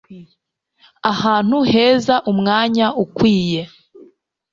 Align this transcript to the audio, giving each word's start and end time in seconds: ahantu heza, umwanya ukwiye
ahantu 1.11 1.57
heza, 1.71 2.15
umwanya 2.31 2.87
ukwiye 3.03 3.61